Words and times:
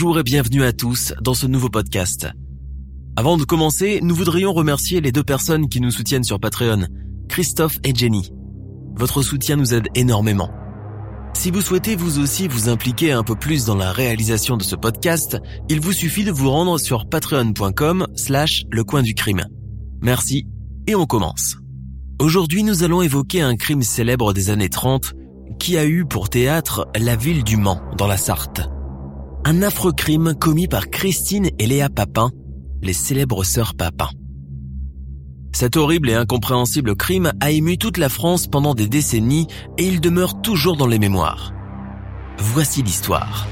Bonjour 0.00 0.20
et 0.20 0.22
bienvenue 0.22 0.62
à 0.62 0.72
tous 0.72 1.12
dans 1.20 1.34
ce 1.34 1.48
nouveau 1.48 1.70
podcast. 1.70 2.28
Avant 3.16 3.36
de 3.36 3.42
commencer, 3.42 3.98
nous 4.00 4.14
voudrions 4.14 4.52
remercier 4.52 5.00
les 5.00 5.10
deux 5.10 5.24
personnes 5.24 5.68
qui 5.68 5.80
nous 5.80 5.90
soutiennent 5.90 6.22
sur 6.22 6.38
Patreon, 6.38 6.86
Christophe 7.28 7.78
et 7.82 7.92
Jenny. 7.92 8.30
Votre 8.94 9.22
soutien 9.22 9.56
nous 9.56 9.74
aide 9.74 9.88
énormément. 9.96 10.52
Si 11.34 11.50
vous 11.50 11.62
souhaitez 11.62 11.96
vous 11.96 12.20
aussi 12.20 12.46
vous 12.46 12.68
impliquer 12.68 13.10
un 13.10 13.24
peu 13.24 13.34
plus 13.34 13.64
dans 13.64 13.74
la 13.74 13.90
réalisation 13.90 14.56
de 14.56 14.62
ce 14.62 14.76
podcast, 14.76 15.36
il 15.68 15.80
vous 15.80 15.90
suffit 15.90 16.22
de 16.22 16.30
vous 16.30 16.48
rendre 16.48 16.78
sur 16.78 17.08
patreon.com 17.08 18.06
slash 18.14 18.66
le 18.70 18.84
coin 18.84 19.02
du 19.02 19.14
crime. 19.14 19.46
Merci 20.00 20.46
et 20.86 20.94
on 20.94 21.06
commence. 21.06 21.56
Aujourd'hui 22.20 22.62
nous 22.62 22.84
allons 22.84 23.02
évoquer 23.02 23.42
un 23.42 23.56
crime 23.56 23.82
célèbre 23.82 24.32
des 24.32 24.50
années 24.50 24.70
30 24.70 25.14
qui 25.58 25.76
a 25.76 25.84
eu 25.84 26.04
pour 26.04 26.30
théâtre 26.30 26.86
la 26.96 27.16
ville 27.16 27.42
du 27.42 27.56
Mans 27.56 27.80
dans 27.96 28.06
la 28.06 28.16
Sarthe. 28.16 28.70
Un 29.44 29.62
affreux 29.62 29.92
crime 29.92 30.34
commis 30.34 30.68
par 30.68 30.90
Christine 30.90 31.50
et 31.58 31.66
Léa 31.66 31.88
Papin, 31.88 32.30
les 32.82 32.92
célèbres 32.92 33.44
sœurs 33.44 33.74
Papin. 33.74 34.08
Cet 35.52 35.76
horrible 35.76 36.10
et 36.10 36.14
incompréhensible 36.14 36.94
crime 36.94 37.32
a 37.40 37.50
ému 37.50 37.78
toute 37.78 37.96
la 37.96 38.08
France 38.08 38.46
pendant 38.46 38.74
des 38.74 38.88
décennies 38.88 39.46
et 39.78 39.86
il 39.86 40.00
demeure 40.00 40.40
toujours 40.42 40.76
dans 40.76 40.86
les 40.86 40.98
mémoires. 40.98 41.52
Voici 42.38 42.82
l'histoire. 42.82 43.46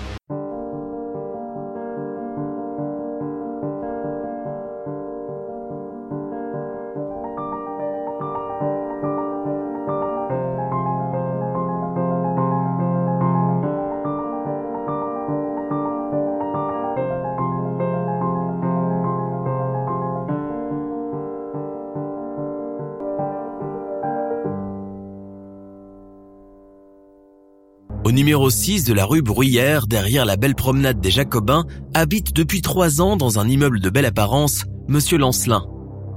Numéro 28.16 28.48
6 28.48 28.84
de 28.84 28.94
la 28.94 29.04
rue 29.04 29.20
Bruyère, 29.20 29.86
derrière 29.86 30.24
la 30.24 30.36
belle 30.36 30.54
promenade 30.54 31.02
des 31.02 31.10
Jacobins, 31.10 31.66
habite 31.92 32.32
depuis 32.32 32.62
trois 32.62 33.02
ans 33.02 33.18
dans 33.18 33.38
un 33.38 33.46
immeuble 33.46 33.78
de 33.78 33.90
belle 33.90 34.06
apparence, 34.06 34.64
Monsieur 34.88 35.18
Lancelin. 35.18 35.66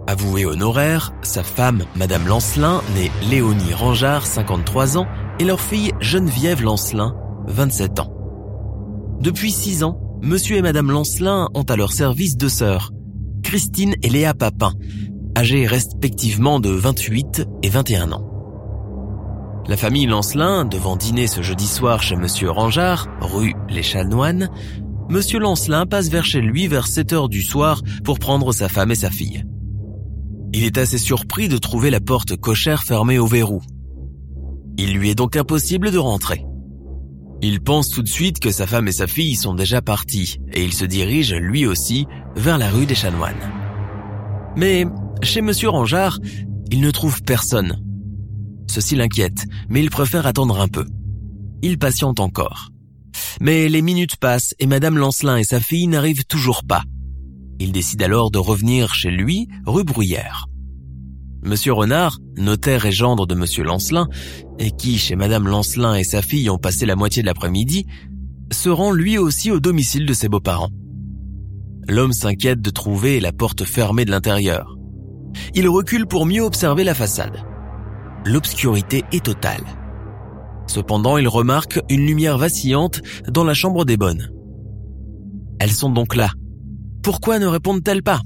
Avoué 0.07 0.45
honoraire, 0.45 1.13
sa 1.23 1.43
femme, 1.43 1.83
Madame 1.97 2.25
Lancelin, 2.25 2.81
née 2.95 3.11
Léonie 3.29 3.73
Rangeard, 3.73 4.25
53 4.25 4.97
ans, 4.97 5.07
et 5.39 5.43
leur 5.43 5.59
fille 5.59 5.91
Geneviève 5.99 6.63
Lancelin, 6.63 7.17
27 7.47 7.99
ans. 7.99 8.13
Depuis 9.19 9.51
six 9.51 9.83
ans, 9.83 9.99
Monsieur 10.21 10.55
et 10.55 10.61
Madame 10.61 10.91
Lancelin 10.91 11.49
ont 11.53 11.63
à 11.63 11.75
leur 11.75 11.91
service 11.91 12.37
deux 12.37 12.47
sœurs, 12.47 12.93
Christine 13.43 13.95
et 14.03 14.09
Léa 14.09 14.33
Papin, 14.33 14.71
âgées 15.37 15.67
respectivement 15.67 16.61
de 16.61 16.69
28 16.69 17.45
et 17.61 17.69
21 17.69 18.13
ans. 18.13 18.28
La 19.69 19.77
famille 19.77 20.07
Lancelin, 20.07 20.65
devant 20.65 20.95
dîner 20.95 21.27
ce 21.27 21.43
jeudi 21.43 21.67
soir 21.67 22.01
chez 22.01 22.15
Monsieur 22.15 22.49
Rangeard, 22.49 23.07
rue 23.21 23.53
Les 23.69 23.83
Chanoines, 23.83 24.49
Monsieur 25.09 25.37
Lancelin 25.37 25.85
passe 25.85 26.09
vers 26.09 26.25
chez 26.25 26.41
lui 26.41 26.67
vers 26.67 26.87
7 26.87 27.13
heures 27.13 27.29
du 27.29 27.43
soir 27.43 27.83
pour 28.03 28.17
prendre 28.17 28.51
sa 28.51 28.67
femme 28.67 28.89
et 28.89 28.95
sa 28.95 29.11
fille. 29.11 29.43
Il 30.53 30.63
est 30.63 30.79
assez 30.79 30.97
surpris 30.97 31.49
de 31.49 31.59
trouver 31.59 31.91
la 31.91 31.99
porte 31.99 32.35
cochère 32.35 32.81
fermée 32.81 33.19
au 33.19 33.27
verrou. 33.27 33.61
Il 34.79 34.93
lui 34.93 35.11
est 35.11 35.15
donc 35.15 35.35
impossible 35.35 35.91
de 35.91 35.99
rentrer. 35.99 36.43
Il 37.43 37.61
pense 37.61 37.89
tout 37.89 38.01
de 38.01 38.09
suite 38.09 38.39
que 38.39 38.49
sa 38.49 38.65
femme 38.65 38.87
et 38.87 38.91
sa 38.91 39.05
fille 39.05 39.35
sont 39.35 39.53
déjà 39.53 39.83
partis 39.83 40.39
et 40.51 40.63
il 40.63 40.73
se 40.73 40.85
dirige 40.85 41.35
lui 41.35 41.67
aussi 41.67 42.07
vers 42.35 42.57
la 42.57 42.71
rue 42.71 42.87
des 42.87 42.95
Chanoines. 42.95 43.53
Mais 44.57 44.87
chez 45.21 45.41
Monsieur 45.41 45.69
Rangeard, 45.69 46.17
il 46.71 46.81
ne 46.81 46.89
trouve 46.89 47.21
personne 47.21 47.79
Ceci 48.69 48.95
l'inquiète, 48.95 49.45
mais 49.67 49.81
il 49.81 49.89
préfère 49.89 50.27
attendre 50.27 50.61
un 50.61 50.67
peu. 50.67 50.85
Il 51.63 51.79
patiente 51.79 52.19
encore. 52.19 52.69
Mais 53.41 53.67
les 53.67 53.81
minutes 53.81 54.17
passent 54.17 54.53
et 54.59 54.67
Madame 54.67 54.99
Lancelin 54.99 55.37
et 55.37 55.43
sa 55.43 55.59
fille 55.59 55.87
n'arrivent 55.87 56.25
toujours 56.25 56.63
pas. 56.63 56.83
Il 57.59 57.71
décide 57.71 58.03
alors 58.03 58.29
de 58.29 58.37
revenir 58.37 58.93
chez 58.93 59.09
lui, 59.09 59.47
rue 59.65 59.83
Bruyère. 59.83 60.45
Monsieur 61.41 61.73
Renard, 61.73 62.19
notaire 62.37 62.85
et 62.85 62.91
gendre 62.91 63.25
de 63.25 63.33
Monsieur 63.33 63.63
Lancelin, 63.63 64.07
et 64.59 64.69
qui, 64.69 64.99
chez 64.99 65.15
Madame 65.15 65.47
Lancelin 65.47 65.95
et 65.95 66.03
sa 66.03 66.21
fille, 66.21 66.49
ont 66.51 66.59
passé 66.59 66.85
la 66.85 66.95
moitié 66.95 67.23
de 67.23 67.27
l'après-midi, 67.27 67.87
se 68.51 68.69
rend 68.69 68.91
lui 68.91 69.17
aussi 69.17 69.49
au 69.49 69.59
domicile 69.59 70.05
de 70.05 70.13
ses 70.13 70.29
beaux-parents. 70.29 70.71
L'homme 71.87 72.13
s'inquiète 72.13 72.61
de 72.61 72.69
trouver 72.69 73.19
la 73.19 73.31
porte 73.31 73.63
fermée 73.63 74.05
de 74.05 74.11
l'intérieur. 74.11 74.77
Il 75.55 75.67
recule 75.67 76.05
pour 76.05 76.27
mieux 76.27 76.43
observer 76.43 76.83
la 76.83 76.93
façade 76.93 77.48
l'obscurité 78.29 79.03
est 79.11 79.25
totale. 79.25 79.63
Cependant, 80.67 81.17
il 81.17 81.27
remarque 81.27 81.81
une 81.89 82.05
lumière 82.05 82.37
vacillante 82.37 83.01
dans 83.27 83.43
la 83.43 83.55
chambre 83.55 83.85
des 83.85 83.97
bonnes. 83.97 84.29
Elles 85.59 85.71
sont 85.71 85.89
donc 85.89 86.15
là. 86.15 86.29
Pourquoi 87.01 87.39
ne 87.39 87.47
répondent-elles 87.47 88.03
pas? 88.03 88.21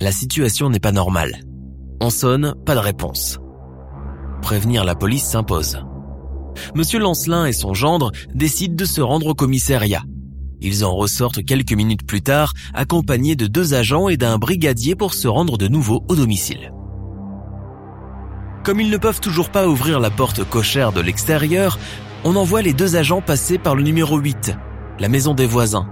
La 0.00 0.10
situation 0.10 0.68
n'est 0.68 0.80
pas 0.80 0.90
normale. 0.90 1.44
On 2.00 2.10
sonne, 2.10 2.54
pas 2.66 2.74
de 2.74 2.80
réponse. 2.80 3.38
Prévenir 4.42 4.84
la 4.84 4.96
police 4.96 5.24
s'impose. 5.24 5.78
Monsieur 6.74 6.98
Lancelin 6.98 7.46
et 7.46 7.52
son 7.52 7.74
gendre 7.74 8.10
décident 8.34 8.74
de 8.74 8.84
se 8.84 9.00
rendre 9.00 9.28
au 9.28 9.34
commissariat. 9.34 10.02
Ils 10.60 10.84
en 10.84 10.94
ressortent 10.94 11.44
quelques 11.44 11.72
minutes 11.72 12.04
plus 12.04 12.22
tard, 12.22 12.52
accompagnés 12.74 13.36
de 13.36 13.46
deux 13.46 13.74
agents 13.74 14.08
et 14.08 14.16
d'un 14.16 14.38
brigadier 14.38 14.96
pour 14.96 15.14
se 15.14 15.28
rendre 15.28 15.56
de 15.56 15.68
nouveau 15.68 16.04
au 16.08 16.16
domicile. 16.16 16.72
Comme 18.62 18.80
ils 18.80 18.90
ne 18.90 18.96
peuvent 18.96 19.20
toujours 19.20 19.50
pas 19.50 19.66
ouvrir 19.66 19.98
la 19.98 20.10
porte 20.10 20.44
cochère 20.48 20.92
de 20.92 21.00
l'extérieur, 21.00 21.80
on 22.22 22.36
envoie 22.36 22.62
les 22.62 22.72
deux 22.72 22.94
agents 22.94 23.20
passer 23.20 23.58
par 23.58 23.74
le 23.74 23.82
numéro 23.82 24.18
8, 24.18 24.56
la 25.00 25.08
maison 25.08 25.34
des 25.34 25.46
voisins, 25.46 25.88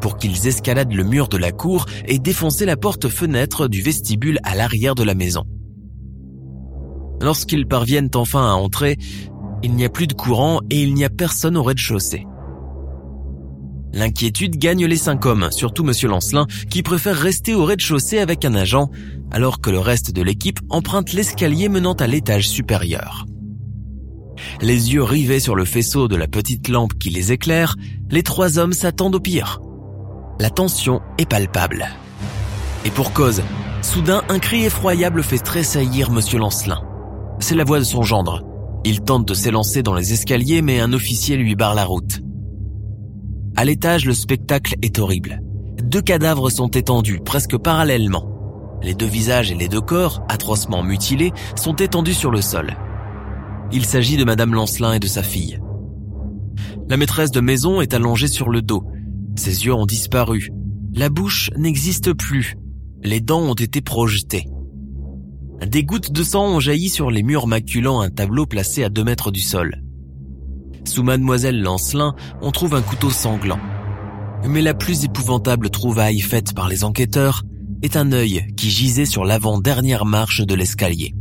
pour 0.00 0.16
qu'ils 0.16 0.48
escaladent 0.48 0.92
le 0.92 1.04
mur 1.04 1.28
de 1.28 1.36
la 1.36 1.52
cour 1.52 1.86
et 2.06 2.18
défoncer 2.18 2.66
la 2.66 2.76
porte-fenêtre 2.76 3.68
du 3.68 3.80
vestibule 3.80 4.40
à 4.42 4.56
l'arrière 4.56 4.96
de 4.96 5.04
la 5.04 5.14
maison. 5.14 5.44
Lorsqu'ils 7.22 7.68
parviennent 7.68 8.10
enfin 8.14 8.44
à 8.50 8.54
entrer, 8.54 8.96
il 9.62 9.74
n'y 9.74 9.84
a 9.84 9.90
plus 9.90 10.08
de 10.08 10.14
courant 10.14 10.60
et 10.68 10.82
il 10.82 10.94
n'y 10.94 11.04
a 11.04 11.10
personne 11.10 11.56
au 11.56 11.62
rez-de-chaussée. 11.62 12.26
L'inquiétude 13.92 14.56
gagne 14.56 14.86
les 14.86 14.96
cinq 14.96 15.26
hommes, 15.26 15.48
surtout 15.50 15.82
Monsieur 15.82 16.08
Lancelin, 16.08 16.46
qui 16.68 16.82
préfère 16.82 17.16
rester 17.16 17.54
au 17.54 17.64
rez-de-chaussée 17.64 18.18
avec 18.18 18.44
un 18.44 18.54
agent, 18.54 18.90
alors 19.30 19.60
que 19.60 19.70
le 19.70 19.80
reste 19.80 20.12
de 20.12 20.22
l'équipe 20.22 20.60
emprunte 20.68 21.12
l'escalier 21.12 21.68
menant 21.68 21.94
à 21.94 22.06
l'étage 22.06 22.48
supérieur. 22.48 23.26
Les 24.60 24.92
yeux 24.92 25.02
rivés 25.02 25.40
sur 25.40 25.54
le 25.54 25.64
faisceau 25.64 26.08
de 26.08 26.16
la 26.16 26.28
petite 26.28 26.68
lampe 26.68 26.94
qui 26.98 27.10
les 27.10 27.32
éclaire, 27.32 27.76
les 28.10 28.22
trois 28.22 28.58
hommes 28.58 28.72
s'attendent 28.72 29.16
au 29.16 29.20
pire. 29.20 29.60
La 30.38 30.50
tension 30.50 31.00
est 31.18 31.28
palpable. 31.28 31.86
Et 32.84 32.90
pour 32.90 33.12
cause, 33.12 33.42
soudain 33.82 34.22
un 34.28 34.38
cri 34.38 34.64
effroyable 34.64 35.22
fait 35.22 35.38
tressaillir 35.38 36.10
Monsieur 36.10 36.38
Lancelin. 36.38 36.80
C'est 37.40 37.54
la 37.54 37.64
voix 37.64 37.78
de 37.78 37.84
son 37.84 38.02
gendre. 38.02 38.42
Il 38.84 39.02
tente 39.02 39.26
de 39.26 39.34
s'élancer 39.34 39.82
dans 39.82 39.94
les 39.94 40.12
escaliers 40.12 40.62
mais 40.62 40.80
un 40.80 40.92
officier 40.92 41.36
lui 41.36 41.56
barre 41.56 41.74
la 41.74 41.84
route. 41.84 42.20
À 43.60 43.64
l'étage, 43.66 44.06
le 44.06 44.14
spectacle 44.14 44.76
est 44.80 44.98
horrible. 44.98 45.42
Deux 45.82 46.00
cadavres 46.00 46.48
sont 46.48 46.68
étendus, 46.68 47.20
presque 47.22 47.58
parallèlement. 47.58 48.78
Les 48.82 48.94
deux 48.94 49.04
visages 49.04 49.52
et 49.52 49.54
les 49.54 49.68
deux 49.68 49.82
corps, 49.82 50.24
atrocement 50.30 50.82
mutilés, 50.82 51.34
sont 51.56 51.76
étendus 51.76 52.14
sur 52.14 52.30
le 52.30 52.40
sol. 52.40 52.74
Il 53.70 53.84
s'agit 53.84 54.16
de 54.16 54.24
Madame 54.24 54.54
Lancelin 54.54 54.94
et 54.94 54.98
de 54.98 55.06
sa 55.06 55.22
fille. 55.22 55.60
La 56.88 56.96
maîtresse 56.96 57.32
de 57.32 57.42
maison 57.42 57.82
est 57.82 57.92
allongée 57.92 58.28
sur 58.28 58.48
le 58.48 58.62
dos. 58.62 58.82
Ses 59.36 59.66
yeux 59.66 59.74
ont 59.74 59.84
disparu. 59.84 60.48
La 60.94 61.10
bouche 61.10 61.50
n'existe 61.58 62.14
plus. 62.14 62.56
Les 63.02 63.20
dents 63.20 63.42
ont 63.42 63.52
été 63.52 63.82
projetées. 63.82 64.46
Des 65.66 65.84
gouttes 65.84 66.12
de 66.12 66.22
sang 66.22 66.46
ont 66.46 66.60
jailli 66.60 66.88
sur 66.88 67.10
les 67.10 67.22
murs 67.22 67.46
maculant 67.46 68.00
un 68.00 68.08
tableau 68.08 68.46
placé 68.46 68.84
à 68.84 68.88
deux 68.88 69.04
mètres 69.04 69.30
du 69.30 69.40
sol. 69.40 69.82
Sous 70.84 71.02
mademoiselle 71.02 71.60
Lancelin, 71.60 72.14
on 72.40 72.50
trouve 72.50 72.74
un 72.74 72.82
couteau 72.82 73.10
sanglant. 73.10 73.60
Mais 74.46 74.62
la 74.62 74.74
plus 74.74 75.04
épouvantable 75.04 75.70
trouvaille 75.70 76.20
faite 76.20 76.54
par 76.54 76.68
les 76.68 76.84
enquêteurs 76.84 77.42
est 77.82 77.96
un 77.96 78.12
œil 78.12 78.46
qui 78.56 78.70
gisait 78.70 79.04
sur 79.04 79.24
l'avant-dernière 79.24 80.04
marche 80.04 80.40
de 80.40 80.54
l'escalier. 80.54 81.14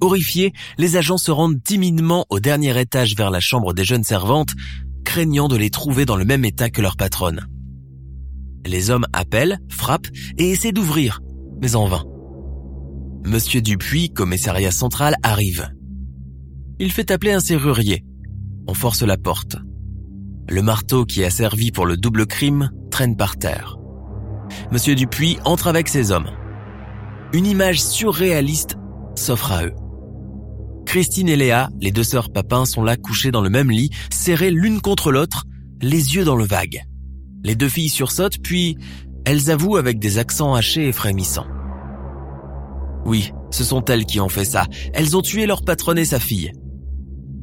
Horrifiés, 0.00 0.52
les 0.78 0.96
agents 0.96 1.18
se 1.18 1.30
rendent 1.30 1.62
timidement 1.62 2.24
au 2.30 2.40
dernier 2.40 2.78
étage 2.80 3.14
vers 3.16 3.30
la 3.30 3.40
chambre 3.40 3.74
des 3.74 3.84
jeunes 3.84 4.04
servantes, 4.04 4.52
craignant 5.04 5.48
de 5.48 5.56
les 5.56 5.70
trouver 5.70 6.06
dans 6.06 6.16
le 6.16 6.24
même 6.24 6.44
état 6.44 6.70
que 6.70 6.80
leur 6.80 6.96
patronne. 6.96 7.46
Les 8.66 8.90
hommes 8.90 9.06
appellent, 9.12 9.58
frappent 9.68 10.08
et 10.38 10.50
essaient 10.50 10.72
d'ouvrir, 10.72 11.20
mais 11.60 11.76
en 11.76 11.86
vain. 11.86 12.04
Monsieur 13.24 13.60
Dupuis, 13.60 14.10
commissariat 14.10 14.70
central, 14.70 15.16
arrive. 15.22 15.68
Il 16.78 16.90
fait 16.90 17.10
appeler 17.10 17.32
un 17.32 17.40
serrurier. 17.40 18.04
On 18.66 18.74
force 18.74 19.02
la 19.02 19.16
porte. 19.16 19.56
Le 20.48 20.62
marteau 20.62 21.04
qui 21.04 21.24
a 21.24 21.30
servi 21.30 21.70
pour 21.70 21.86
le 21.86 21.96
double 21.96 22.26
crime 22.26 22.70
traîne 22.90 23.16
par 23.16 23.36
terre. 23.36 23.76
Monsieur 24.72 24.94
Dupuis 24.94 25.38
entre 25.44 25.68
avec 25.68 25.88
ses 25.88 26.10
hommes. 26.10 26.30
Une 27.32 27.46
image 27.46 27.80
surréaliste 27.80 28.76
s'offre 29.14 29.52
à 29.52 29.64
eux. 29.64 29.74
Christine 30.86 31.28
et 31.28 31.36
Léa, 31.36 31.70
les 31.80 31.92
deux 31.92 32.02
sœurs 32.02 32.32
Papin, 32.32 32.64
sont 32.64 32.82
là 32.82 32.96
couchées 32.96 33.30
dans 33.30 33.42
le 33.42 33.50
même 33.50 33.70
lit, 33.70 33.90
serrées 34.10 34.50
l'une 34.50 34.80
contre 34.80 35.12
l'autre, 35.12 35.44
les 35.80 36.16
yeux 36.16 36.24
dans 36.24 36.34
le 36.34 36.44
vague. 36.44 36.82
Les 37.44 37.54
deux 37.54 37.68
filles 37.68 37.88
sursautent, 37.88 38.42
puis 38.42 38.76
elles 39.24 39.50
avouent 39.50 39.76
avec 39.76 39.98
des 39.98 40.18
accents 40.18 40.54
hachés 40.54 40.88
et 40.88 40.92
frémissants. 40.92 41.46
Oui, 43.04 43.32
ce 43.50 43.64
sont 43.64 43.84
elles 43.84 44.04
qui 44.04 44.20
ont 44.20 44.28
fait 44.28 44.44
ça. 44.44 44.66
Elles 44.92 45.16
ont 45.16 45.22
tué 45.22 45.46
leur 45.46 45.62
patronne 45.64 45.98
et 45.98 46.04
sa 46.04 46.18
fille. 46.18 46.52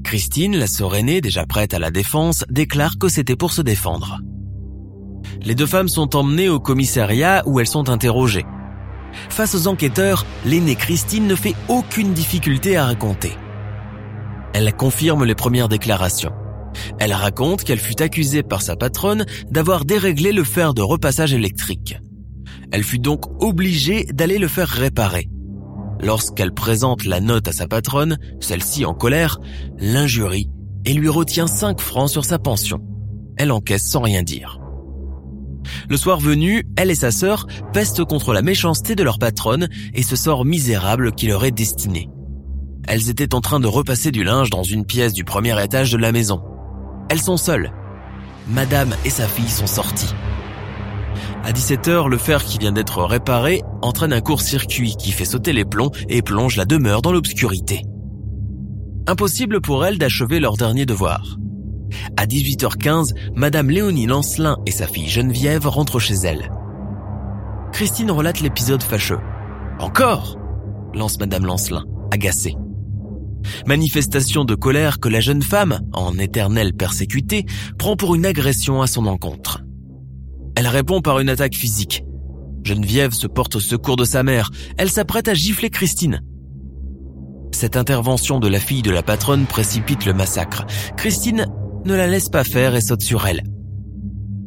Christine, 0.08 0.56
la 0.56 0.68
sœur 0.68 0.96
aînée, 0.96 1.20
déjà 1.20 1.46
prête 1.46 1.74
à 1.74 1.80
la 1.80 1.92
défense, 1.92 2.46
déclare 2.50 2.98
que 2.98 3.10
c'était 3.10 3.36
pour 3.36 3.52
se 3.52 3.62
défendre. 3.62 4.22
Les 5.42 5.54
deux 5.54 5.66
femmes 5.66 5.90
sont 5.90 6.16
emmenées 6.16 6.48
au 6.48 6.62
commissariat 6.62 7.44
où 7.46 7.60
elles 7.60 7.68
sont 7.68 7.90
interrogées. 7.90 8.46
Face 9.30 9.54
aux 9.54 9.68
enquêteurs, 9.68 10.26
l'aînée 10.46 10.76
Christine 10.76 11.28
ne 11.28 11.36
fait 11.36 11.56
aucune 11.68 12.14
difficulté 12.14 12.78
à 12.78 12.86
raconter. 12.86 13.34
Elle 14.54 14.74
confirme 14.74 15.26
les 15.26 15.36
premières 15.36 15.68
déclarations. 15.68 16.32
Elle 17.00 17.12
raconte 17.12 17.66
qu'elle 17.66 17.78
fut 17.78 18.02
accusée 18.02 18.44
par 18.44 18.62
sa 18.62 18.78
patronne 18.78 19.26
d'avoir 19.52 19.84
déréglé 19.84 20.32
le 20.32 20.46
fer 20.46 20.74
de 20.74 20.82
repassage 20.82 21.34
électrique. 21.34 21.98
Elle 22.72 22.86
fut 22.86 23.00
donc 23.00 23.26
obligée 23.44 24.06
d'aller 24.06 24.38
le 24.38 24.48
faire 24.48 24.70
réparer. 24.70 25.28
Lorsqu'elle 26.02 26.54
présente 26.54 27.06
la 27.06 27.20
note 27.20 27.48
à 27.48 27.52
sa 27.52 27.68
patronne, 27.68 28.18
celle-ci 28.40 28.86
en 28.86 28.94
colère, 28.94 29.40
l'injurie 29.80 30.50
et 30.86 30.94
lui 30.94 31.10
retient 31.10 31.48
5 31.48 31.82
francs 31.82 32.10
sur 32.10 32.26
sa 32.26 32.40
pension. 32.40 32.82
Elle 33.38 33.52
encaisse 33.52 33.86
sans 33.86 34.02
rien 34.02 34.24
dire. 34.24 34.60
Le 35.90 35.98
soir 35.98 36.20
venu, 36.20 36.66
elle 36.78 36.92
et 36.92 36.96
sa 36.96 37.12
sœur 37.12 37.46
pestent 37.74 38.06
contre 38.06 38.34
la 38.34 38.42
méchanceté 38.42 38.96
de 38.96 39.04
leur 39.04 39.20
patronne 39.20 39.68
et 39.94 40.04
ce 40.04 40.16
sort 40.16 40.46
misérable 40.46 41.12
qui 41.12 41.28
leur 41.28 41.44
est 41.46 41.52
destiné. 41.52 42.10
Elles 42.88 43.10
étaient 43.10 43.36
en 43.36 43.42
train 43.42 43.60
de 43.60 43.68
repasser 43.68 44.12
du 44.12 44.24
linge 44.24 44.50
dans 44.50 44.64
une 44.64 44.86
pièce 44.86 45.14
du 45.14 45.26
premier 45.26 45.62
étage 45.62 45.92
de 45.92 45.98
la 45.98 46.14
maison. 46.14 46.42
Elles 47.10 47.22
sont 47.22 47.38
seules. 47.38 47.74
Madame 48.48 48.96
et 49.04 49.10
sa 49.10 49.28
fille 49.28 49.50
sont 49.50 49.68
sorties. 49.68 50.14
À 51.44 51.52
17h, 51.52 52.10
le 52.10 52.18
fer 52.18 52.44
qui 52.44 52.58
vient 52.58 52.72
d'être 52.72 53.04
réparé 53.04 53.62
entraîne 53.82 54.14
un 54.14 54.22
court-circuit 54.22 54.96
qui 54.98 55.12
fait 55.12 55.26
sauter 55.26 55.54
les 55.54 55.66
plombs 55.66 55.92
et 56.10 56.22
plonge 56.22 56.58
la 56.58 56.66
demeure 56.66 57.02
dans 57.02 57.12
l'obscurité. 57.12 57.82
Impossible 59.08 59.62
pour 59.62 59.86
elles 59.86 59.98
d'achever 59.98 60.40
leur 60.40 60.58
dernier 60.58 60.86
devoir. 60.86 61.38
À 62.18 62.26
18h15, 62.26 63.14
Madame 63.36 63.70
Léonie 63.70 64.06
Lancelin 64.06 64.58
et 64.66 64.72
sa 64.72 64.88
fille 64.88 65.08
Geneviève 65.08 65.68
rentrent 65.68 66.00
chez 66.00 66.16
elle. 66.16 66.52
Christine 67.72 68.12
relate 68.12 68.42
l'épisode 68.42 68.84
fâcheux. 68.84 69.20
Encore 69.80 70.38
lance 70.94 71.20
Madame 71.20 71.46
Lancelin, 71.46 71.86
agacée. 72.12 72.56
Manifestation 73.66 74.46
de 74.46 74.56
colère 74.56 75.00
que 75.00 75.10
la 75.10 75.20
jeune 75.20 75.42
femme, 75.42 75.80
en 75.94 76.18
éternelle 76.18 76.74
persécutée, 76.74 77.46
prend 77.78 77.96
pour 77.96 78.16
une 78.16 78.26
agression 78.26 78.82
à 78.82 78.88
son 78.88 79.06
encontre. 79.06 79.64
Elle 80.58 80.68
répond 80.68 81.02
par 81.02 81.20
une 81.20 81.30
attaque 81.30 81.54
physique. 81.54 82.04
Geneviève 82.64 83.14
se 83.14 83.28
porte 83.28 83.58
au 83.58 83.60
secours 83.60 83.96
de 83.96 84.06
sa 84.06 84.24
mère. 84.24 84.50
Elle 84.80 84.90
s'apprête 84.90 85.28
à 85.28 85.36
gifler 85.36 85.70
Christine. 85.70 86.24
Cette 87.52 87.78
intervention 87.78 88.40
de 88.40 88.48
la 88.48 88.60
fille 88.60 88.82
de 88.82 88.90
la 88.90 89.04
patronne 89.04 89.46
précipite 89.46 90.08
le 90.08 90.16
massacre. 90.16 90.66
Christine 90.98 91.46
ne 91.86 91.94
la 91.94 92.08
laisse 92.08 92.30
pas 92.30 92.44
faire 92.44 92.74
et 92.74 92.82
saute 92.82 93.04
sur 93.04 93.28
elle. 93.28 93.44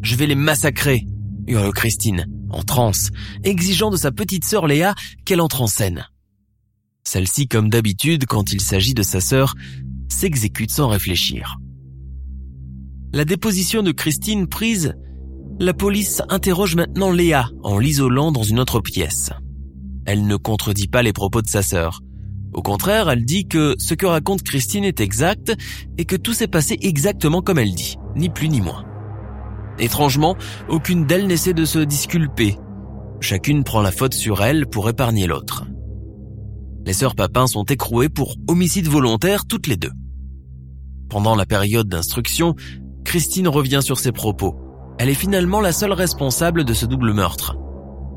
Je 0.03 0.17
vais 0.17 0.27
les 0.27 0.35
massacrer, 0.35 1.07
hurle 1.47 1.73
Christine, 1.73 2.27
en 2.51 2.65
transe, 2.65 3.11
exigeant 3.45 3.91
de 3.91 3.97
sa 3.97 4.11
petite 4.11 4.45
sœur 4.45 4.67
Léa 4.67 4.97
qu'elle 5.25 5.41
entre 5.41 5.63
en 5.63 5.69
scène. 5.69 6.09
Celle-ci, 7.05 7.47
comme 7.47 7.71
d'habitude, 7.71 8.27
quand 8.27 8.53
il 8.53 8.61
s'agit 8.61 8.95
de 8.95 9.05
sa 9.05 9.21
sœur, 9.21 9.55
s'exécute 10.09 10.73
sans 10.73 10.89
réfléchir. 10.89 11.59
La 13.13 13.25
déposition 13.25 13.85
de 13.85 13.93
Christine 13.93 14.49
prise, 14.49 14.97
la 15.61 15.75
police 15.75 16.23
interroge 16.31 16.75
maintenant 16.75 17.13
Léa 17.13 17.51
en 17.63 17.79
l'isolant 17.79 18.33
dans 18.33 18.43
une 18.43 18.59
autre 18.59 18.81
pièce. 18.81 19.31
Elle 20.07 20.27
ne 20.27 20.37
contredit 20.37 20.89
pas 20.89 21.03
les 21.03 21.13
propos 21.13 21.43
de 21.43 21.49
sa 21.49 21.63
sœur. 21.63 22.01
Au 22.55 22.63
contraire, 22.63 23.11
elle 23.11 23.27
dit 23.27 23.47
que 23.47 23.75
ce 23.79 23.93
que 23.93 24.07
raconte 24.07 24.43
Christine 24.43 24.85
est 24.85 25.01
exact 25.01 25.53
et 25.99 26.07
que 26.07 26.17
tout 26.17 26.33
s'est 26.33 26.49
passé 26.49 26.79
exactement 26.81 27.43
comme 27.43 27.59
elle 27.59 27.75
dit, 27.75 27.99
ni 28.17 28.31
plus 28.31 28.49
ni 28.49 28.63
moins. 28.63 28.87
Étrangement, 29.79 30.35
aucune 30.71 31.05
d'elles 31.05 31.27
n'essaie 31.27 31.53
de 31.53 31.67
se 31.67 31.79
disculper. 31.79 32.57
Chacune 33.21 33.63
prend 33.63 33.83
la 33.83 33.93
faute 33.93 34.15
sur 34.15 34.43
elle 34.43 34.67
pour 34.67 34.89
épargner 34.89 35.27
l'autre. 35.27 35.67
Les 36.87 36.95
sœurs 36.95 37.15
Papin 37.15 37.47
sont 37.47 37.65
écrouées 37.65 38.09
pour 38.09 38.37
homicide 38.49 38.89
volontaire 38.89 39.45
toutes 39.45 39.67
les 39.67 39.77
deux. 39.77 39.93
Pendant 41.11 41.37
la 41.37 41.45
période 41.45 41.87
d'instruction, 41.87 42.55
Christine 43.05 43.47
revient 43.47 43.81
sur 43.83 43.99
ses 43.99 44.13
propos. 44.13 44.57
Elle 45.01 45.09
est 45.09 45.15
finalement 45.15 45.63
la 45.63 45.73
seule 45.73 45.95
responsable 45.95 46.63
de 46.63 46.75
ce 46.75 46.85
double 46.85 47.15
meurtre. 47.15 47.57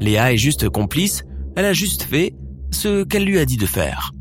Léa 0.01 0.33
est 0.33 0.37
juste 0.37 0.67
complice, 0.67 1.23
elle 1.55 1.63
a 1.63 1.71
juste 1.71 2.03
fait 2.03 2.33
ce 2.71 3.05
qu'elle 3.05 3.23
lui 3.23 3.39
a 3.39 3.45
dit 3.45 3.55
de 3.55 3.65
faire. 3.65 4.11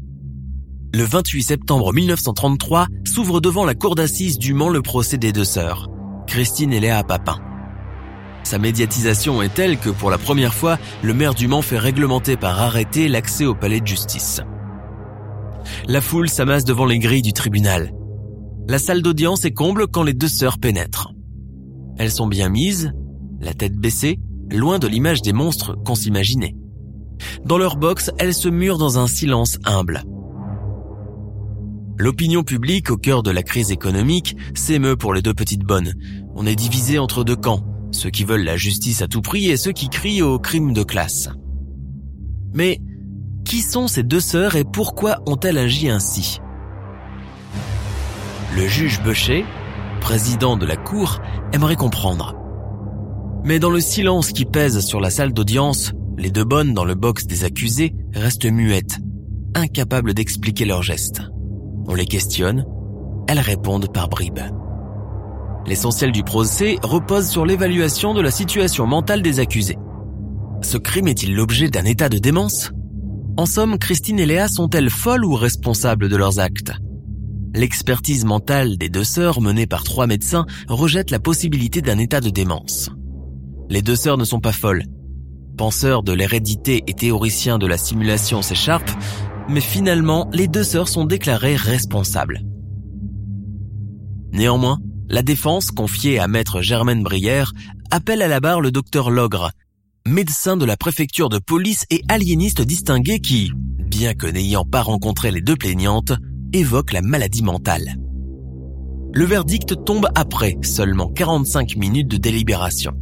Le 0.95 1.03
28 1.03 1.43
septembre 1.43 1.93
1933 1.93 2.87
s'ouvre 3.05 3.41
devant 3.41 3.65
la 3.65 3.75
cour 3.75 3.97
d'assises 3.97 4.39
du 4.39 4.55
Mans 4.55 4.69
le 4.69 4.81
procès 4.81 5.19
des 5.19 5.33
deux 5.33 5.43
sœurs, 5.43 5.91
Christine 6.29 6.73
et 6.73 6.79
Léa 6.79 7.03
Papin. 7.03 7.41
Sa 8.45 8.61
médiatisation 8.61 9.43
est 9.43 9.53
telle 9.53 9.77
que 9.77 9.91
pour 9.91 10.11
la 10.11 10.19
première 10.19 10.55
fois, 10.55 10.79
le 11.03 11.15
maire 11.15 11.35
du 11.35 11.49
Mans 11.49 11.63
fait 11.63 11.81
réglementer 11.81 12.37
par 12.37 12.61
arrêté 12.61 13.09
l'accès 13.09 13.45
au 13.45 13.57
palais 13.57 13.81
de 13.81 13.89
justice. 13.89 14.41
La 15.89 16.01
foule 16.01 16.29
s'amasse 16.29 16.65
devant 16.65 16.87
les 16.87 17.01
grilles 17.01 17.23
du 17.23 17.33
tribunal. 17.33 17.91
La 18.69 18.79
salle 18.79 19.03
d'audience 19.03 19.45
est 19.45 19.51
comble 19.51 19.89
quand 19.89 20.05
les 20.05 20.15
deux 20.15 20.29
sœurs 20.29 20.61
pénètrent. 20.61 21.13
Elles 21.99 22.11
sont 22.11 22.27
bien 22.27 22.49
mises, 22.49 22.93
la 23.41 23.55
tête 23.55 23.77
baissée, 23.77 24.19
loin 24.51 24.79
de 24.79 24.87
l'image 24.87 25.23
des 25.23 25.33
monstres 25.33 25.77
qu'on 25.85 25.95
s'imaginait. 25.95 26.57
Dans 27.45 27.59
leur 27.59 27.77
box, 27.77 28.11
elles 28.19 28.35
se 28.35 28.49
murent 28.49 28.79
dans 28.79 28.99
un 28.99 29.07
silence 29.07 29.59
humble. 29.65 30.03
L'opinion 31.99 32.43
publique, 32.43 32.91
au 32.91 32.97
cœur 32.97 33.23
de 33.23 33.31
la 33.31 33.43
crise 33.43 33.71
économique, 33.71 34.37
s'émeut 34.55 34.97
pour 34.97 35.15
les 35.15 35.23
deux 35.23 35.35
petites 35.35 35.65
bonnes. 35.65 35.95
On 36.35 36.47
est 36.47 36.57
divisé 36.57 36.99
entre 36.99 37.23
deux 37.23 37.37
camps, 37.37 37.65
ceux 37.93 38.11
qui 38.11 38.25
veulent 38.25 38.45
la 38.45 38.57
justice 38.57 39.03
à 39.03 39.09
tout 39.09 39.23
prix 39.23 39.51
et 39.51 39.57
ceux 39.57 39.73
qui 39.73 39.89
crient 39.89 40.23
au 40.23 40.39
crime 40.39 40.73
de 40.73 40.83
classe. 40.83 41.29
Mais 42.55 42.81
qui 43.45 43.61
sont 43.61 43.87
ces 43.87 44.03
deux 44.03 44.21
sœurs 44.21 44.57
et 44.57 44.65
pourquoi 44.65 45.21
ont-elles 45.27 45.59
agi 45.59 45.89
ainsi? 45.89 46.41
Le 48.57 48.67
juge 48.67 49.01
Beuchet, 49.03 49.45
président 50.03 50.57
de 50.57 50.67
la 50.67 50.77
cour, 50.77 51.21
aimerait 51.53 51.77
comprendre. 51.77 52.35
Mais 53.45 53.59
dans 53.59 53.71
le 53.71 53.81
silence 53.81 54.33
qui 54.33 54.45
pèse 54.45 54.81
sur 54.81 55.01
la 55.01 55.11
salle 55.11 55.33
d'audience, 55.33 55.93
les 56.19 56.31
deux 56.31 56.45
bonnes 56.45 56.75
dans 56.75 56.85
le 56.85 56.95
box 56.95 57.27
des 57.27 57.45
accusés 57.45 57.95
restent 58.13 58.51
muettes, 58.51 58.99
incapables 59.55 60.13
d'expliquer 60.13 60.65
leurs 60.65 60.83
gestes. 60.83 61.23
On 61.87 61.95
les 61.95 62.07
questionne, 62.07 62.67
elles 63.29 63.41
répondent 63.41 63.93
par 63.93 64.09
bribes. 64.09 64.41
L'essentiel 65.67 66.11
du 66.11 66.25
procès 66.25 66.77
repose 66.83 67.29
sur 67.29 67.47
l'évaluation 67.47 68.13
de 68.13 68.21
la 68.21 68.33
situation 68.33 68.87
mentale 68.87 69.23
des 69.23 69.39
accusés. 69.39 69.79
Ce 70.63 70.79
crime 70.79 71.09
est-il 71.09 71.35
l'objet 71.35 71.69
d'un 71.69 71.85
état 71.85 72.09
de 72.09 72.19
démence? 72.19 72.73
En 73.37 73.47
somme, 73.47 73.79
Christine 73.79 74.19
et 74.19 74.27
Léa 74.27 74.49
sont-elles 74.49 74.91
folles 74.91 75.25
ou 75.25 75.37
responsables 75.37 76.09
de 76.09 76.17
leurs 76.17 76.41
actes? 76.41 76.73
L'expertise 77.55 78.25
mentale 78.25 78.79
des 78.79 78.89
deux 78.89 79.05
sœurs 79.05 79.43
menée 79.43 79.67
par 79.67 79.85
trois 79.85 80.07
médecins 80.07 80.47
rejette 80.69 81.11
la 81.11 81.19
possibilité 81.19 81.83
d'un 81.83 81.99
état 81.99 82.21
de 82.21 82.31
démence. 82.31 82.91
Les 83.69 83.83
deux 83.83 83.97
sœurs 83.97 84.17
ne 84.17 84.25
sont 84.25 84.41
pas 84.41 84.53
folles. 84.53 84.85
Penseurs 85.59 86.03
de 86.03 86.13
l'hérédité 86.13 86.83
et 86.87 86.95
théoriciens 86.95 87.59
de 87.59 87.67
la 87.67 87.77
simulation 87.77 88.41
s'écharpent, 88.41 88.97
mais 89.51 89.61
finalement, 89.61 90.31
les 90.33 90.49
deux 90.49 90.65
sœurs 90.65 90.89
sont 90.89 91.05
déclarées 91.05 91.57
responsables. 91.57 92.41
Néanmoins, 94.33 94.79
la 95.11 95.23
défense, 95.23 95.71
confiée 95.71 96.19
à 96.19 96.29
maître 96.29 96.63
Germaine 96.63 97.03
Brière, 97.03 97.53
appelle 97.91 98.23
à 98.23 98.29
la 98.29 98.41
barre 98.41 98.63
le 98.63 98.71
docteur 98.71 99.11
Logre, 99.11 99.51
médecin 100.07 100.57
de 100.57 100.65
la 100.65 100.79
préfecture 100.79 101.29
de 101.29 101.39
police 101.39 101.85
et 101.91 102.03
aliéniste 102.09 102.63
distingué 102.63 103.21
qui, 103.21 103.53
bien 103.91 104.15
que 104.15 104.27
n'ayant 104.27 104.65
pas 104.65 104.81
rencontré 104.81 105.31
les 105.31 105.43
deux 105.43 105.57
plaignantes, 105.57 106.13
évoque 106.53 106.93
la 106.93 107.03
maladie 107.03 107.43
mentale. 107.43 107.97
Le 109.15 109.25
verdict 109.25 109.85
tombe 109.85 110.09
après 110.15 110.57
seulement 110.63 111.09
45 111.09 111.77
minutes 111.77 112.09
de 112.09 112.17
délibération. 112.17 112.93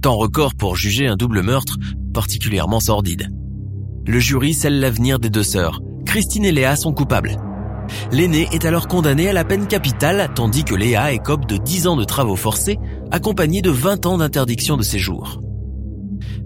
Temps 0.00 0.16
record 0.16 0.54
pour 0.54 0.76
juger 0.76 1.06
un 1.06 1.16
double 1.16 1.42
meurtre 1.42 1.76
particulièrement 2.14 2.80
sordide. 2.80 3.28
Le 4.06 4.18
jury 4.18 4.54
scelle 4.54 4.80
l'avenir 4.80 5.18
des 5.18 5.30
deux 5.30 5.42
sœurs. 5.42 5.80
Christine 6.06 6.44
et 6.44 6.52
Léa 6.52 6.76
sont 6.76 6.92
coupables. 6.92 7.36
L'aînée 8.12 8.48
est 8.52 8.64
alors 8.64 8.88
condamnée 8.88 9.28
à 9.28 9.32
la 9.32 9.44
peine 9.44 9.66
capitale, 9.66 10.30
tandis 10.34 10.64
que 10.64 10.74
Léa 10.74 11.12
écope 11.12 11.46
de 11.46 11.56
10 11.56 11.86
ans 11.86 11.96
de 11.96 12.04
travaux 12.04 12.36
forcés, 12.36 12.78
accompagnée 13.10 13.62
de 13.62 13.70
20 13.70 14.06
ans 14.06 14.18
d'interdiction 14.18 14.76
de 14.76 14.82
séjour. 14.82 15.40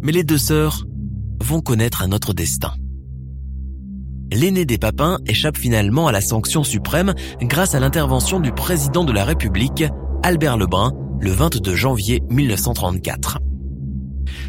Mais 0.03 0.13
les 0.13 0.25
deux 0.25 0.39
sœurs 0.39 0.85
vont 1.41 1.61
connaître 1.61 2.03
un 2.03 2.13
autre 2.13 2.33
destin. 2.33 2.73
L'aîné 4.33 4.65
des 4.65 4.79
papins 4.79 5.19
échappe 5.27 5.59
finalement 5.59 6.09
à 6.09 6.12
la 6.12 6.23
sanction 6.23 6.65
suprême 6.65 7.12
grâce 7.43 7.75
à 7.75 7.81
l'intervention 7.81 8.41
du 8.41 8.51
président 8.51 9.05
de 9.05 9.12
la 9.12 9.27
République, 9.27 9.85
Albert 10.23 10.57
Lebrun, 10.57 10.93
le 11.21 11.31
22 11.31 11.75
janvier 11.75 12.23
1934. 12.31 13.41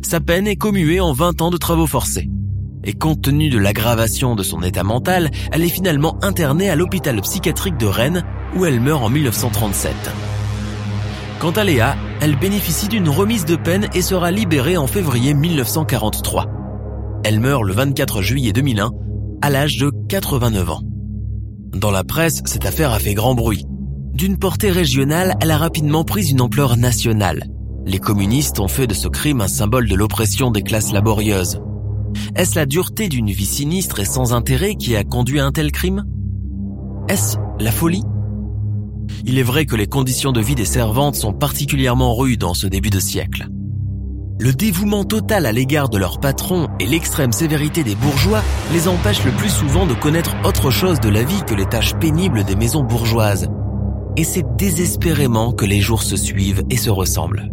Sa 0.02 0.22
peine 0.22 0.48
est 0.48 0.56
commuée 0.56 1.02
en 1.02 1.12
20 1.12 1.42
ans 1.42 1.50
de 1.50 1.58
travaux 1.58 1.88
forcés 1.88 2.30
et 2.86 2.94
compte 2.94 3.22
tenu 3.22 3.50
de 3.50 3.58
l'aggravation 3.58 4.36
de 4.36 4.44
son 4.44 4.62
état 4.62 4.84
mental, 4.84 5.32
elle 5.52 5.64
est 5.64 5.70
finalement 5.70 6.18
internée 6.24 6.70
à 6.70 6.76
l'hôpital 6.76 7.20
psychiatrique 7.22 7.78
de 7.78 7.86
Rennes 7.86 8.24
où 8.56 8.66
elle 8.66 8.80
meurt 8.80 9.04
en 9.04 9.10
1937. 9.10 9.94
Quant 11.40 11.52
à 11.52 11.64
Léa, 11.64 11.98
elle 12.22 12.38
bénéficie 12.38 12.88
d'une 12.88 13.10
remise 13.10 13.46
de 13.46 13.58
peine 13.58 13.90
et 13.94 14.02
sera 14.02 14.32
libérée 14.32 14.78
en 14.78 14.88
février 14.88 15.34
1943. 15.34 16.48
Elle 17.26 17.42
meurt 17.42 17.64
le 17.64 17.74
24 17.74 18.22
juillet 18.22 18.54
2001 18.54 18.92
à 19.44 19.50
l'âge 19.50 19.76
de 19.76 19.92
89 20.08 20.70
ans. 20.70 20.82
Dans 21.76 21.92
la 21.92 22.06
presse, 22.06 22.42
cette 22.46 22.66
affaire 22.66 22.94
a 22.94 23.00
fait 23.00 23.14
grand 23.14 23.36
bruit. 23.36 23.66
D'une 24.14 24.38
portée 24.38 24.72
régionale, 24.72 25.36
elle 25.42 25.52
a 25.52 25.58
rapidement 25.58 26.06
pris 26.06 26.30
une 26.30 26.40
ampleur 26.40 26.78
nationale. 26.78 27.50
Les 27.86 28.00
communistes 28.00 28.62
ont 28.62 28.70
fait 28.70 28.88
de 28.88 28.94
ce 28.94 29.10
crime 29.10 29.42
un 29.42 29.50
symbole 29.50 29.90
de 29.90 29.96
l'oppression 29.96 30.50
des 30.50 30.62
classes 30.62 30.94
laborieuses. 30.94 31.60
Est-ce 32.38 32.56
la 32.56 32.66
dureté 32.66 33.10
d'une 33.10 33.32
vie 33.32 33.46
sinistre 33.46 34.00
et 34.00 34.06
sans 34.06 34.34
intérêt 34.34 34.76
qui 34.76 34.96
a 34.96 35.04
conduit 35.04 35.42
à 35.42 35.46
un 35.46 35.52
tel 35.52 35.74
crime? 35.74 36.06
Est-ce 37.10 37.36
la 37.60 37.72
folie? 37.72 38.04
Il 39.26 39.38
est 39.38 39.44
vrai 39.44 39.66
que 39.66 39.76
les 39.76 39.88
conditions 39.88 40.32
de 40.32 40.40
vie 40.40 40.56
des 40.56 40.64
servantes 40.64 41.16
sont 41.16 41.34
particulièrement 41.34 42.16
rudes 42.16 42.46
en 42.46 42.54
ce 42.54 42.68
début 42.68 42.92
de 42.92 43.02
siècle. 43.02 43.50
Le 44.40 44.52
dévouement 44.52 45.04
total 45.04 45.46
à 45.46 45.52
l'égard 45.52 45.90
de 45.90 45.98
leur 45.98 46.20
patron 46.20 46.68
et 46.80 46.86
l'extrême 46.86 47.32
sévérité 47.32 47.84
des 47.84 47.96
bourgeois 47.96 48.42
les 48.74 48.88
empêchent 48.88 49.24
le 49.24 49.32
plus 49.32 49.50
souvent 49.50 49.86
de 49.86 49.94
connaître 49.94 50.36
autre 50.44 50.72
chose 50.72 51.00
de 51.00 51.10
la 51.10 51.24
vie 51.24 51.44
que 51.46 51.54
les 51.54 51.66
tâches 51.66 51.94
pénibles 51.96 52.44
des 52.44 52.56
maisons 52.56 52.84
bourgeoises. 52.84 53.48
Et 54.18 54.24
c'est 54.24 54.46
désespérément 54.58 55.54
que 55.54 55.66
les 55.66 55.82
jours 55.82 56.04
se 56.04 56.18
suivent 56.18 56.64
et 56.70 56.78
se 56.78 56.90
ressemblent. 56.90 57.52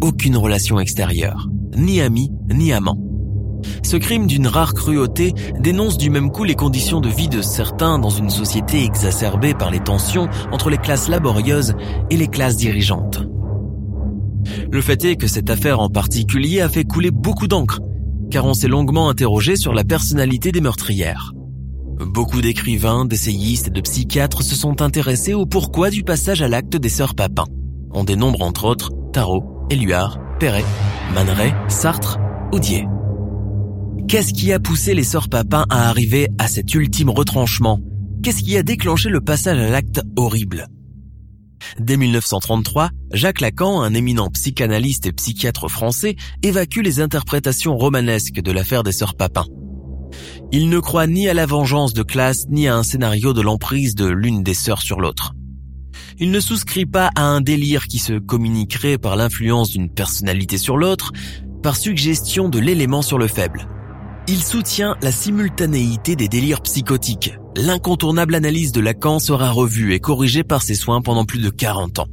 Aucune 0.00 0.36
relation 0.36 0.80
extérieure, 0.80 1.48
ni 1.76 2.00
amis, 2.00 2.32
ni 2.50 2.72
amants. 2.72 2.98
Ce 3.84 3.96
crime 3.96 4.26
d'une 4.26 4.48
rare 4.48 4.74
cruauté 4.74 5.34
dénonce 5.60 5.98
du 5.98 6.10
même 6.10 6.30
coup 6.30 6.44
les 6.44 6.56
conditions 6.56 7.00
de 7.00 7.08
vie 7.08 7.28
de 7.28 7.42
certains 7.42 7.98
dans 7.98 8.10
une 8.10 8.30
société 8.30 8.84
exacerbée 8.84 9.54
par 9.54 9.70
les 9.70 9.80
tensions 9.80 10.28
entre 10.50 10.70
les 10.70 10.78
classes 10.78 11.08
laborieuses 11.08 11.74
et 12.10 12.16
les 12.16 12.28
classes 12.28 12.56
dirigeantes. 12.56 13.22
Le 14.70 14.80
fait 14.80 15.04
est 15.04 15.16
que 15.16 15.26
cette 15.26 15.50
affaire 15.50 15.80
en 15.80 15.88
particulier 15.88 16.60
a 16.60 16.68
fait 16.68 16.84
couler 16.84 17.10
beaucoup 17.10 17.48
d'encre, 17.48 17.80
car 18.30 18.44
on 18.46 18.54
s'est 18.54 18.68
longuement 18.68 19.08
interrogé 19.08 19.56
sur 19.56 19.72
la 19.72 19.84
personnalité 19.84 20.52
des 20.52 20.60
meurtrières. 20.60 21.32
Beaucoup 22.00 22.40
d'écrivains, 22.40 23.04
d'essayistes 23.04 23.68
et 23.68 23.70
de 23.70 23.80
psychiatres 23.80 24.42
se 24.42 24.54
sont 24.54 24.82
intéressés 24.82 25.34
au 25.34 25.46
pourquoi 25.46 25.90
du 25.90 26.02
passage 26.02 26.42
à 26.42 26.48
l'acte 26.48 26.76
des 26.76 26.88
sœurs 26.88 27.14
Papin. 27.14 27.44
On 27.92 28.04
dénombre 28.04 28.42
entre 28.42 28.64
autres 28.64 28.90
Tarot, 29.12 29.44
Éluard, 29.70 30.18
Perret, 30.40 30.64
Maneret, 31.14 31.54
Sartre, 31.68 32.18
Audier. 32.52 32.86
Qu'est-ce 34.08 34.32
qui 34.32 34.52
a 34.52 34.58
poussé 34.58 34.94
les 34.94 35.04
sœurs 35.04 35.28
Papin 35.28 35.64
à 35.70 35.88
arriver 35.88 36.28
à 36.38 36.48
cet 36.48 36.74
ultime 36.74 37.10
retranchement? 37.10 37.78
Qu'est-ce 38.22 38.42
qui 38.42 38.56
a 38.56 38.62
déclenché 38.62 39.08
le 39.08 39.20
passage 39.20 39.58
à 39.58 39.68
l'acte 39.68 40.00
horrible? 40.16 40.68
Dès 41.78 41.96
1933, 41.96 42.90
Jacques 43.12 43.40
Lacan, 43.40 43.82
un 43.82 43.94
éminent 43.94 44.28
psychanalyste 44.30 45.06
et 45.06 45.12
psychiatre 45.12 45.68
français, 45.68 46.16
évacue 46.42 46.80
les 46.82 47.00
interprétations 47.00 47.76
romanesques 47.76 48.40
de 48.40 48.52
l'affaire 48.52 48.82
des 48.82 48.92
sœurs 48.92 49.14
Papin. 49.14 49.46
Il 50.50 50.68
ne 50.68 50.78
croit 50.78 51.06
ni 51.06 51.28
à 51.28 51.34
la 51.34 51.46
vengeance 51.46 51.94
de 51.94 52.02
classe 52.02 52.44
ni 52.48 52.68
à 52.68 52.76
un 52.76 52.82
scénario 52.82 53.32
de 53.32 53.40
l'emprise 53.40 53.94
de 53.94 54.06
l'une 54.06 54.42
des 54.42 54.54
sœurs 54.54 54.82
sur 54.82 55.00
l'autre. 55.00 55.32
Il 56.18 56.30
ne 56.30 56.40
souscrit 56.40 56.86
pas 56.86 57.10
à 57.14 57.22
un 57.22 57.40
délire 57.40 57.86
qui 57.86 57.98
se 57.98 58.18
communiquerait 58.18 58.98
par 58.98 59.16
l'influence 59.16 59.70
d'une 59.70 59.90
personnalité 59.90 60.58
sur 60.58 60.76
l'autre, 60.76 61.12
par 61.62 61.76
suggestion 61.76 62.48
de 62.48 62.58
l'élément 62.58 63.02
sur 63.02 63.18
le 63.18 63.28
faible. 63.28 63.66
Il 64.28 64.42
soutient 64.42 64.96
la 65.02 65.10
simultanéité 65.10 66.16
des 66.16 66.28
délires 66.28 66.60
psychotiques. 66.62 67.34
L'incontournable 67.56 68.34
analyse 68.34 68.72
de 68.72 68.80
Lacan 68.80 69.18
sera 69.18 69.50
revue 69.50 69.92
et 69.92 70.00
corrigée 70.00 70.42
par 70.42 70.62
ses 70.62 70.74
soins 70.74 71.02
pendant 71.02 71.26
plus 71.26 71.40
de 71.40 71.50
40 71.50 71.98
ans. 71.98 72.08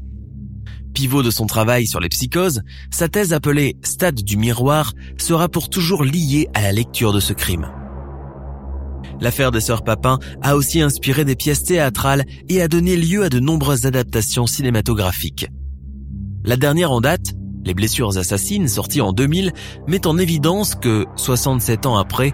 Pivot 0.94 1.24
de 1.24 1.32
son 1.32 1.46
travail 1.46 1.88
sur 1.88 2.02
les 2.02 2.10
psychoses, 2.10 2.62
sa 2.92 3.08
thèse 3.08 3.32
appelée 3.32 3.78
Stade 3.82 4.22
du 4.22 4.36
miroir 4.36 4.94
sera 5.18 5.48
pour 5.48 5.70
toujours 5.70 6.04
liée 6.04 6.50
à 6.54 6.62
la 6.62 6.74
lecture 6.74 7.14
de 7.14 7.22
ce 7.22 7.32
crime. 7.32 7.72
L'affaire 9.22 9.52
des 9.52 9.62
sœurs 9.62 9.84
Papin 9.84 10.20
a 10.42 10.58
aussi 10.58 10.82
inspiré 10.82 11.24
des 11.24 11.36
pièces 11.36 11.64
théâtrales 11.64 12.26
et 12.50 12.62
a 12.62 12.68
donné 12.68 12.98
lieu 12.98 13.24
à 13.24 13.30
de 13.30 13.40
nombreuses 13.40 13.86
adaptations 13.86 14.46
cinématographiques. 14.46 15.48
La 16.44 16.58
dernière 16.58 16.92
en 16.92 17.00
date, 17.00 17.34
les 17.64 17.74
blessures 17.74 18.18
assassines, 18.18 18.68
sorties 18.68 19.02
en 19.02 19.14
2000, 19.14 19.54
met 19.88 20.06
en 20.06 20.18
évidence 20.18 20.76
que, 20.76 21.06
67 21.16 21.86
ans 21.86 21.98
après, 21.98 22.34